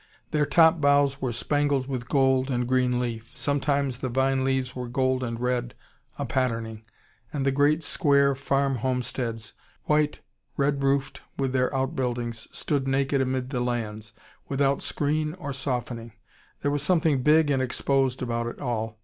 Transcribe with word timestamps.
Their 0.31 0.47
top 0.47 0.81
boughs 0.81 1.21
were 1.21 1.31
spangled 1.31 1.85
with 1.87 2.09
gold 2.09 2.49
and 2.49 2.67
green 2.67 2.97
leaf. 2.99 3.29
Sometimes 3.35 3.99
the 3.99 4.09
vine 4.09 4.43
leaves 4.43 4.75
were 4.75 4.87
gold 4.87 5.21
and 5.23 5.39
red, 5.39 5.75
a 6.17 6.25
patterning. 6.25 6.83
And 7.31 7.45
the 7.45 7.51
great 7.51 7.83
square 7.83 8.33
farm 8.33 8.77
homesteads, 8.77 9.53
white, 9.83 10.21
red 10.57 10.81
roofed, 10.81 11.21
with 11.37 11.53
their 11.53 11.71
out 11.75 11.95
buildings, 11.95 12.47
stood 12.51 12.87
naked 12.87 13.21
amid 13.21 13.51
the 13.51 13.59
lands, 13.59 14.13
without 14.49 14.81
screen 14.81 15.35
or 15.35 15.53
softening. 15.53 16.13
There 16.63 16.71
was 16.71 16.81
something 16.81 17.21
big 17.21 17.51
and 17.51 17.61
exposed 17.61 18.23
about 18.23 18.47
it 18.47 18.57
all. 18.59 18.97